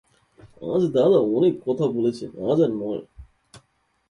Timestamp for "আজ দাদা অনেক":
0.65-1.53